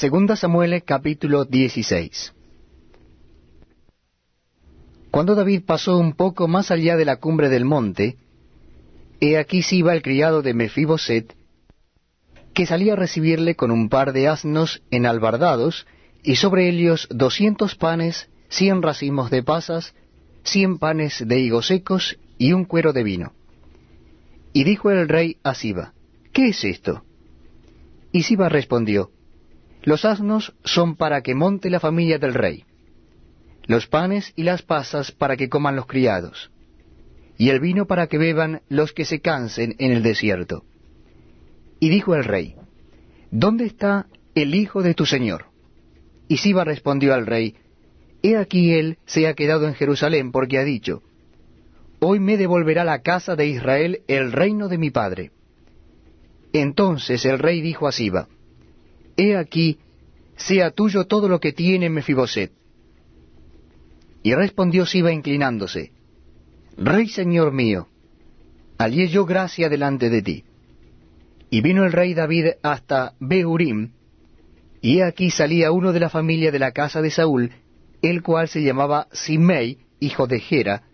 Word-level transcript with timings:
Segunda 0.00 0.34
Samuel 0.34 0.82
capítulo 0.82 1.44
16 1.44 2.32
Cuando 5.10 5.34
David 5.34 5.64
pasó 5.66 5.98
un 5.98 6.14
poco 6.14 6.48
más 6.48 6.70
allá 6.70 6.96
de 6.96 7.04
la 7.04 7.16
cumbre 7.16 7.50
del 7.50 7.66
monte, 7.66 8.16
he 9.20 9.36
aquí 9.36 9.60
Siba 9.60 9.92
el 9.92 10.00
criado 10.00 10.40
de 10.40 10.54
Mefiboset, 10.54 11.36
que 12.54 12.64
salía 12.64 12.94
a 12.94 12.96
recibirle 12.96 13.56
con 13.56 13.70
un 13.70 13.90
par 13.90 14.14
de 14.14 14.26
asnos 14.26 14.82
enalbardados, 14.90 15.86
y 16.22 16.36
sobre 16.36 16.70
ellos 16.70 17.06
doscientos 17.10 17.74
panes, 17.74 18.30
cien 18.48 18.80
racimos 18.80 19.30
de 19.30 19.42
pasas, 19.42 19.94
cien 20.44 20.78
panes 20.78 21.22
de 21.28 21.40
higos 21.40 21.66
secos 21.66 22.18
y 22.38 22.54
un 22.54 22.64
cuero 22.64 22.94
de 22.94 23.02
vino. 23.02 23.34
Y 24.54 24.64
dijo 24.64 24.90
el 24.90 25.10
rey 25.10 25.36
a 25.42 25.52
Siba, 25.52 25.92
¿qué 26.32 26.48
es 26.48 26.64
esto? 26.64 27.04
Y 28.12 28.22
Siba 28.22 28.48
respondió, 28.48 29.10
Los 29.82 30.04
asnos 30.04 30.54
son 30.64 30.96
para 30.96 31.22
que 31.22 31.34
monte 31.34 31.70
la 31.70 31.80
familia 31.80 32.18
del 32.18 32.34
rey, 32.34 32.64
los 33.66 33.86
panes 33.86 34.32
y 34.36 34.42
las 34.42 34.62
pasas 34.62 35.12
para 35.12 35.36
que 35.36 35.48
coman 35.48 35.76
los 35.76 35.86
criados, 35.86 36.50
y 37.38 37.48
el 37.48 37.60
vino 37.60 37.86
para 37.86 38.06
que 38.06 38.18
beban 38.18 38.60
los 38.68 38.92
que 38.92 39.04
se 39.04 39.20
cansen 39.20 39.76
en 39.78 39.92
el 39.92 40.02
desierto. 40.02 40.64
Y 41.78 41.88
dijo 41.88 42.14
el 42.14 42.24
rey, 42.24 42.56
¿Dónde 43.30 43.64
está 43.64 44.06
el 44.34 44.54
hijo 44.54 44.82
de 44.82 44.94
tu 44.94 45.06
señor? 45.06 45.46
Y 46.28 46.36
Siba 46.36 46.64
respondió 46.64 47.14
al 47.14 47.26
rey, 47.26 47.56
He 48.22 48.36
aquí 48.36 48.74
él 48.74 48.98
se 49.06 49.26
ha 49.26 49.34
quedado 49.34 49.66
en 49.66 49.74
Jerusalén 49.74 50.30
porque 50.30 50.58
ha 50.58 50.64
dicho, 50.64 51.02
Hoy 52.00 52.20
me 52.20 52.36
devolverá 52.36 52.84
la 52.84 53.02
casa 53.02 53.36
de 53.36 53.46
Israel 53.46 54.02
el 54.08 54.32
reino 54.32 54.68
de 54.68 54.78
mi 54.78 54.90
padre. 54.90 55.30
Entonces 56.52 57.24
el 57.24 57.38
rey 57.38 57.60
dijo 57.60 57.86
a 57.86 57.92
Siba, 57.92 58.28
He 59.20 59.36
aquí, 59.36 59.78
sea 60.36 60.70
tuyo 60.70 61.04
todo 61.04 61.28
lo 61.28 61.40
que 61.40 61.52
tiene 61.52 61.90
Mefiboset. 61.90 62.52
Y 64.22 64.34
respondió 64.34 64.86
Siba 64.86 65.12
inclinándose, 65.12 65.92
Rey 66.78 67.06
señor 67.08 67.52
mío, 67.52 67.88
hallé 68.78 69.08
yo 69.08 69.26
gracia 69.26 69.68
delante 69.68 70.08
de 70.08 70.22
ti. 70.22 70.44
Y 71.50 71.60
vino 71.60 71.84
el 71.84 71.92
rey 71.92 72.14
David 72.14 72.46
hasta 72.62 73.12
Behurim, 73.20 73.90
y 74.80 74.98
he 74.98 75.04
aquí 75.04 75.30
salía 75.30 75.70
uno 75.70 75.92
de 75.92 76.00
la 76.00 76.08
familia 76.08 76.50
de 76.50 76.58
la 76.58 76.72
casa 76.72 77.02
de 77.02 77.10
Saúl, 77.10 77.50
el 78.00 78.22
cual 78.22 78.48
se 78.48 78.62
llamaba 78.62 79.08
Simei, 79.12 79.80
hijo 79.98 80.26
de 80.28 80.40
Gera, 80.40 80.84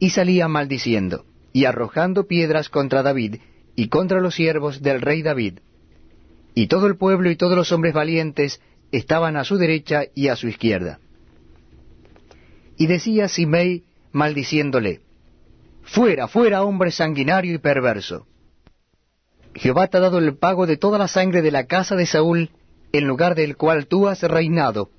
y 0.00 0.10
salía 0.10 0.48
maldiciendo, 0.48 1.26
y 1.52 1.66
arrojando 1.66 2.26
piedras 2.26 2.68
contra 2.70 3.04
David, 3.04 3.36
y 3.76 3.86
contra 3.86 4.20
los 4.20 4.34
siervos 4.34 4.82
del 4.82 5.00
rey 5.00 5.22
David. 5.22 5.60
Y 6.58 6.68
todo 6.68 6.86
el 6.86 6.96
pueblo 6.96 7.30
y 7.30 7.36
todos 7.36 7.54
los 7.54 7.70
hombres 7.70 7.92
valientes 7.92 8.62
estaban 8.90 9.36
a 9.36 9.44
su 9.44 9.58
derecha 9.58 10.04
y 10.14 10.28
a 10.28 10.36
su 10.36 10.48
izquierda. 10.48 11.00
Y 12.78 12.86
decía 12.86 13.28
Simei, 13.28 13.84
maldiciéndole, 14.12 15.02
Fuera, 15.82 16.28
fuera, 16.28 16.64
hombre 16.64 16.92
sanguinario 16.92 17.54
y 17.54 17.58
perverso. 17.58 18.26
Jehová 19.54 19.88
te 19.88 19.98
ha 19.98 20.00
dado 20.00 20.16
el 20.16 20.38
pago 20.38 20.66
de 20.66 20.78
toda 20.78 20.96
la 20.96 21.08
sangre 21.08 21.42
de 21.42 21.50
la 21.50 21.66
casa 21.66 21.94
de 21.94 22.06
Saúl, 22.06 22.48
en 22.90 23.06
lugar 23.06 23.34
del 23.34 23.58
cual 23.58 23.86
tú 23.86 24.08
has 24.08 24.22
reinado, 24.22 24.90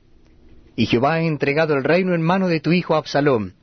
y 0.76 0.86
Jehová 0.86 1.14
ha 1.14 1.22
entregado 1.22 1.74
el 1.74 1.84
reino 1.84 2.14
en 2.14 2.22
mano 2.22 2.50
de 2.50 2.60
tu 2.60 2.72
hijo 2.72 2.94
Absalón. 2.94 3.56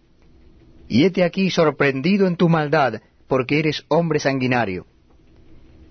Y 0.89 1.05
hete 1.05 1.23
aquí 1.23 1.49
sorprendido 1.49 2.27
en 2.27 2.35
tu 2.35 2.49
maldad, 2.49 3.03
porque 3.29 3.61
eres 3.61 3.85
hombre 3.87 4.19
sanguinario. 4.19 4.85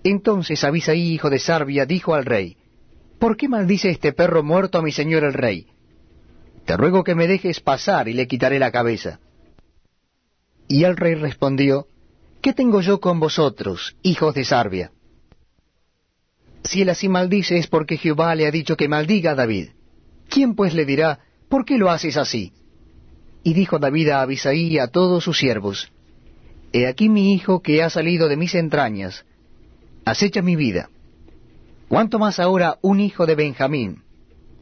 Entonces 0.04 0.64
Abisaí, 0.64 1.14
hijo 1.14 1.30
de 1.30 1.40
Sarbia, 1.40 1.86
dijo 1.86 2.14
al 2.14 2.26
rey, 2.26 2.58
¿Por 3.20 3.38
qué 3.38 3.48
maldice 3.48 3.90
este 3.90 4.12
perro 4.12 4.44
muerto 4.44 4.78
a 4.78 4.82
mi 4.82 4.92
señor 4.92 5.24
el 5.24 5.34
rey? 5.34 5.68
Te 6.66 6.76
ruego 6.76 7.04
que 7.04 7.16
me 7.16 7.28
dejes 7.28 7.62
pasar 7.62 8.08
y 8.08 8.14
le 8.14 8.28
quitaré 8.28 8.60
la 8.60 8.72
cabeza. 8.72 9.20
Y 10.68 10.84
el 10.84 10.98
rey 10.98 11.16
respondió, 11.16 11.88
¿Qué 12.42 12.54
tengo 12.54 12.82
yo 12.82 13.00
con 13.00 13.20
vosotros, 13.20 13.96
hijos 14.02 14.36
de 14.36 14.44
Sarbia? 14.44 14.92
Si 16.64 16.82
él 16.82 16.90
así 16.90 17.08
maldice 17.08 17.58
es 17.58 17.68
porque 17.68 17.98
Jehová 17.98 18.36
le 18.36 18.48
ha 18.48 18.52
dicho 18.52 18.76
que 18.76 18.88
maldiga 18.88 19.32
a 19.32 19.36
David. 19.36 19.70
¿Quién 20.30 20.56
pues 20.56 20.74
le 20.74 20.86
dirá, 20.86 21.20
¿por 21.50 21.66
qué 21.66 21.78
lo 21.78 21.90
haces 21.90 22.18
así? 22.18 22.54
Y 23.44 23.54
dijo 23.54 23.80
David 23.80 24.10
a 24.10 24.22
Abisaí 24.22 24.68
y 24.68 24.80
a 24.80 24.88
todos 24.88 25.24
sus 25.24 25.38
siervos, 25.38 25.92
He 26.72 26.88
aquí 26.88 27.08
mi 27.08 27.34
hijo 27.34 27.62
que 27.62 27.84
ha 27.84 27.90
salido 27.90 28.28
de 28.28 28.36
mis 28.38 28.56
entrañas, 28.56 29.26
acecha 30.06 30.42
mi 30.42 30.56
vida. 30.56 30.90
¿Cuánto 31.88 32.20
más 32.20 32.40
ahora 32.40 32.78
un 32.82 33.00
hijo 33.00 33.26
de 33.26 33.36
Benjamín? 33.36 34.04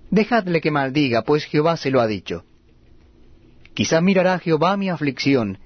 Dejadle 0.09 0.62
que 0.62 0.72
maldiga, 0.72 1.22
pues 1.22 1.46
Jehová 1.46 1.78
se 1.78 1.91
lo 1.91 2.02
ha 2.02 2.07
dicho. 2.07 2.44
Quizá 3.74 4.01
mirará 4.01 4.38
Jehová 4.40 4.75
mi 4.75 4.90
aflicción, 4.90 5.59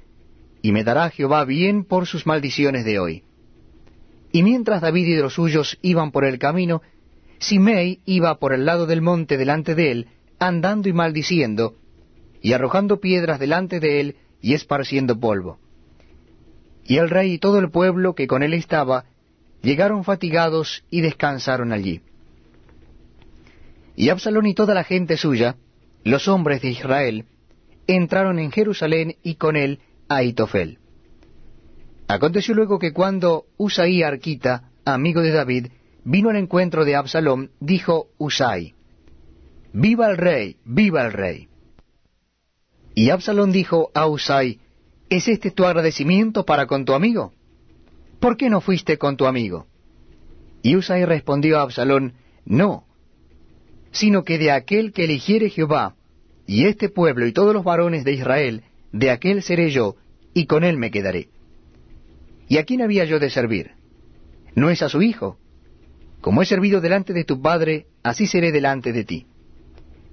y 0.62 0.72
me 0.72 0.84
dará 0.84 1.10
Jehová 1.10 1.44
bien 1.46 1.84
por 1.84 2.06
sus 2.06 2.26
maldiciones 2.28 2.86
de 2.86 3.00
hoy. 3.00 3.24
Y 4.32 4.44
mientras 4.44 4.82
David 4.82 5.08
y 5.08 5.16
los 5.16 5.34
suyos 5.34 5.80
iban 5.82 6.12
por 6.12 6.26
el 6.26 6.38
camino, 6.38 6.82
Simei 7.40 8.00
iba 8.06 8.38
por 8.38 8.54
el 8.54 8.66
lado 8.66 8.86
del 8.86 9.02
monte 9.02 9.38
delante 9.38 9.76
de 9.76 9.92
él, 9.92 10.08
andando 10.40 10.90
y 10.90 10.94
maldiciendo, 10.94 11.76
y 12.42 12.54
arrojando 12.54 13.00
piedras 13.00 13.40
delante 13.40 13.80
de 13.80 14.00
él 14.02 14.16
y 14.42 14.54
esparciendo 14.54 15.20
polvo. 15.20 15.60
Y 16.86 16.98
el 16.98 17.10
rey 17.10 17.34
y 17.34 17.38
todo 17.40 17.58
el 17.58 17.72
pueblo 17.72 18.14
que 18.14 18.28
con 18.28 18.44
él 18.44 18.54
estaba 18.54 19.06
llegaron 19.66 20.04
fatigados 20.04 20.84
y 20.92 21.02
descansaron 21.02 21.74
allí. 21.74 22.02
Y 23.96 24.10
Absalón 24.10 24.46
y 24.46 24.54
toda 24.54 24.76
la 24.76 24.84
gente 24.84 25.18
suya, 25.18 25.58
los 26.04 26.28
hombres 26.28 26.62
de 26.62 26.70
Israel, 26.70 27.26
entraron 27.88 28.38
en 28.40 28.52
Jerusalén 28.52 29.16
y 29.24 29.36
con 29.36 29.56
él 29.58 29.80
a 30.08 30.22
Itofel. 30.24 30.78
Aconteció 32.08 32.54
luego 32.54 32.78
que 32.78 32.94
cuando 32.94 33.46
Usaí 33.58 34.04
Arquita, 34.04 34.70
amigo 34.86 35.22
de 35.22 35.32
David, 35.32 35.68
vino 36.04 36.30
al 36.30 36.36
encuentro 36.36 36.86
de 36.86 36.96
Absalón, 36.96 37.50
dijo 37.60 38.10
Usai, 38.20 38.76
Viva 39.74 40.10
el 40.12 40.18
rey, 40.18 40.58
viva 40.64 41.04
el 41.04 41.12
rey. 41.12 41.48
Y 42.94 43.10
Absalón 43.10 43.52
dijo 43.52 43.90
a 43.96 44.06
Usai, 44.06 44.60
¿Es 45.10 45.28
este 45.28 45.50
tu 45.50 45.66
agradecimiento 45.66 46.46
para 46.46 46.68
con 46.68 46.86
tu 46.86 46.94
amigo? 46.94 47.34
¿Por 48.26 48.38
qué 48.38 48.50
no 48.50 48.60
fuiste 48.60 48.98
con 48.98 49.18
tu 49.18 49.28
amigo? 49.28 49.68
Y 50.64 50.76
Usai 50.76 51.06
respondió 51.06 51.60
a 51.60 51.62
Absalón, 51.62 52.14
No, 52.44 52.88
sino 53.92 54.24
que 54.24 54.40
de 54.40 54.50
aquel 54.50 54.94
que 54.94 55.04
eligiere 55.04 55.52
Jehová, 55.52 55.94
y 56.48 56.66
este 56.66 56.90
pueblo 56.90 57.28
y 57.28 57.34
todos 57.34 57.54
los 57.54 57.64
varones 57.64 58.04
de 58.04 58.14
Israel, 58.14 58.64
de 58.92 59.12
aquel 59.12 59.44
seré 59.44 59.70
yo, 59.70 59.98
y 60.34 60.48
con 60.48 60.64
él 60.64 60.76
me 60.76 60.90
quedaré. 60.90 61.30
¿Y 62.48 62.58
a 62.58 62.64
quién 62.64 62.82
había 62.82 63.06
yo 63.06 63.20
de 63.20 63.30
servir? 63.30 63.74
¿No 64.56 64.72
es 64.72 64.82
a 64.82 64.90
su 64.90 65.04
hijo? 65.04 65.38
Como 66.20 66.42
he 66.42 66.48
servido 66.48 66.82
delante 66.82 67.14
de 67.14 67.26
tu 67.26 67.44
padre, 67.44 67.86
así 68.02 68.26
seré 68.26 68.52
delante 68.52 68.92
de 68.92 69.04
ti. 69.04 69.28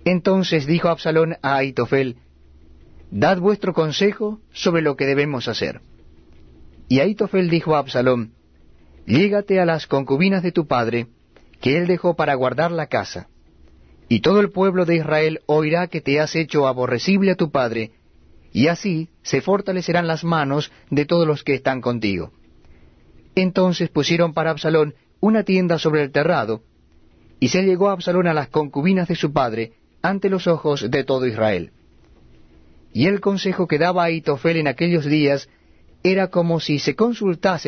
Entonces 0.04 0.66
dijo 0.66 0.90
Absalón 0.90 1.36
a 1.40 1.56
Aitofel, 1.56 2.16
Dad 3.10 3.38
vuestro 3.38 3.72
consejo 3.72 4.38
sobre 4.52 4.82
lo 4.82 4.96
que 4.96 5.06
debemos 5.06 5.48
hacer. 5.48 5.80
Y 6.92 7.00
Aitofel 7.00 7.48
dijo 7.48 7.74
a 7.74 7.78
Absalón, 7.78 8.34
Llégate 9.06 9.58
a 9.58 9.64
las 9.64 9.86
concubinas 9.86 10.42
de 10.42 10.52
tu 10.52 10.66
padre, 10.66 11.06
que 11.62 11.78
él 11.78 11.86
dejó 11.86 12.16
para 12.16 12.34
guardar 12.34 12.70
la 12.70 12.86
casa. 12.88 13.28
Y 14.10 14.20
todo 14.20 14.40
el 14.40 14.50
pueblo 14.50 14.84
de 14.84 14.96
Israel 14.96 15.40
oirá 15.46 15.86
que 15.86 16.02
te 16.02 16.20
has 16.20 16.36
hecho 16.36 16.66
aborrecible 16.66 17.30
a 17.30 17.34
tu 17.34 17.50
padre, 17.50 17.92
y 18.52 18.66
así 18.66 19.08
se 19.22 19.40
fortalecerán 19.40 20.06
las 20.06 20.22
manos 20.22 20.70
de 20.90 21.06
todos 21.06 21.26
los 21.26 21.42
que 21.42 21.54
están 21.54 21.80
contigo. 21.80 22.30
Entonces 23.36 23.88
pusieron 23.88 24.34
para 24.34 24.50
Absalón 24.50 24.94
una 25.18 25.44
tienda 25.44 25.78
sobre 25.78 26.02
el 26.02 26.12
terrado, 26.12 26.60
y 27.40 27.48
se 27.48 27.62
llegó 27.62 27.88
Absalón 27.88 28.26
a 28.26 28.34
las 28.34 28.48
concubinas 28.48 29.08
de 29.08 29.16
su 29.16 29.32
padre 29.32 29.72
ante 30.02 30.28
los 30.28 30.46
ojos 30.46 30.90
de 30.90 31.04
todo 31.04 31.26
Israel. 31.26 31.70
Y 32.92 33.06
el 33.06 33.22
consejo 33.22 33.66
que 33.66 33.78
daba 33.78 34.04
Aitofel 34.04 34.58
en 34.58 34.68
aquellos 34.68 35.06
días 35.06 35.48
era 36.02 36.28
como 36.28 36.58
si 36.60 36.78
se 36.78 36.94
consultase 36.94 37.52